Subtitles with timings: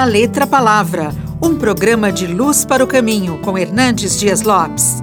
[0.00, 1.10] Da Letra Palavra,
[1.42, 5.02] um programa de luz para o caminho com Hernandes Dias Lopes.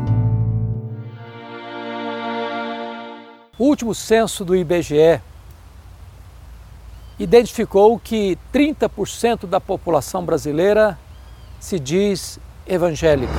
[3.59, 5.21] O último censo do IBGE
[7.19, 10.97] identificou que 30% da população brasileira
[11.59, 13.31] se diz evangélica.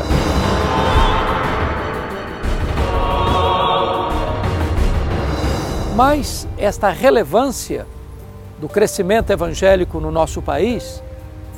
[5.96, 7.84] Mas esta relevância
[8.60, 11.02] do crescimento evangélico no nosso país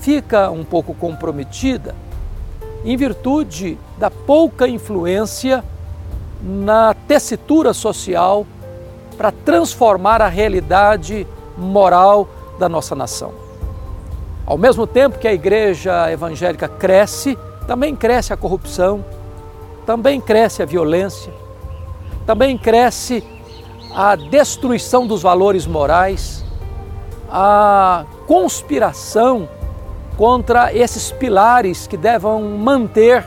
[0.00, 1.94] fica um pouco comprometida
[2.84, 5.62] em virtude da pouca influência
[6.42, 8.46] na tessitura social
[9.16, 12.26] para transformar a realidade moral
[12.58, 13.32] da nossa nação.
[14.46, 19.04] Ao mesmo tempo que a igreja evangélica cresce, também cresce a corrupção,
[19.84, 21.32] também cresce a violência,
[22.24, 23.22] também cresce
[23.94, 26.42] a destruição dos valores morais,
[27.30, 29.48] a conspiração
[30.20, 33.26] contra esses pilares que devem manter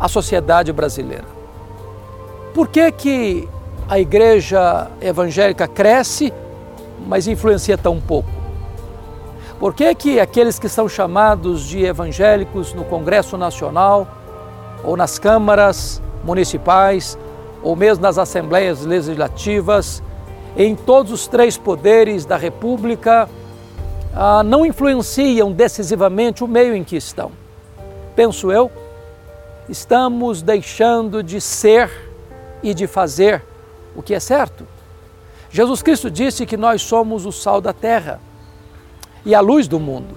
[0.00, 1.26] a sociedade brasileira.
[2.52, 3.48] Por que, que
[3.88, 6.32] a igreja evangélica cresce,
[7.06, 8.28] mas influencia tão pouco?
[9.60, 14.08] Por que, que aqueles que são chamados de evangélicos no Congresso Nacional
[14.82, 17.16] ou nas câmaras municipais
[17.62, 20.02] ou mesmo nas assembleias legislativas,
[20.56, 23.28] em todos os três poderes da República,
[24.16, 27.30] ah, não influenciam decisivamente o meio em que estão.
[28.16, 28.72] Penso eu,
[29.68, 31.90] estamos deixando de ser
[32.62, 33.42] e de fazer
[33.94, 34.66] o que é certo.
[35.50, 38.18] Jesus Cristo disse que nós somos o sal da terra
[39.22, 40.16] e a luz do mundo.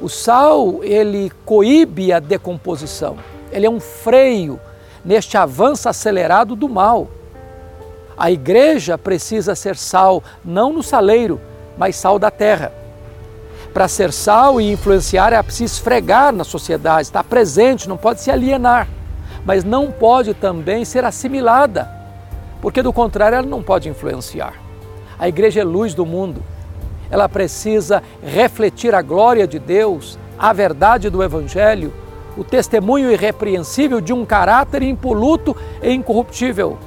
[0.00, 3.18] O sal, ele coíbe a decomposição,
[3.52, 4.58] ele é um freio
[5.04, 7.08] neste avanço acelerado do mal.
[8.16, 11.38] A igreja precisa ser sal, não no saleiro,
[11.76, 12.79] mas sal da terra.
[13.72, 18.30] Para ser sal e influenciar é preciso esfregar na sociedade, estar presente, não pode se
[18.30, 18.88] alienar,
[19.44, 21.88] mas não pode também ser assimilada,
[22.60, 24.54] porque do contrário ela não pode influenciar.
[25.18, 26.42] A igreja é luz do mundo,
[27.10, 31.92] ela precisa refletir a glória de Deus, a verdade do Evangelho,
[32.36, 36.78] o testemunho irrepreensível de um caráter impoluto e incorruptível.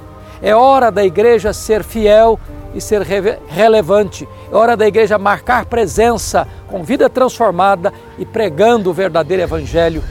[0.42, 2.38] É hora da igreja ser fiel
[2.74, 4.28] e ser re relevante.
[4.50, 10.02] É hora da igreja marcar presença com vida transformada e pregando o verdadeiro evangelho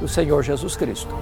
[0.00, 1.14] do Senhor Jesus Cristo.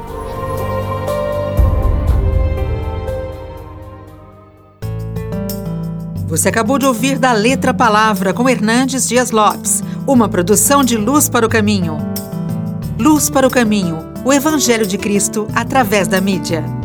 [6.27, 11.29] Você acabou de ouvir da Letra Palavra com Hernandes Dias Lopes, uma produção de Luz
[11.29, 11.99] para o Caminho.
[12.99, 16.76] Luz para o Caminho, o Evangelho de Cristo através da mídia.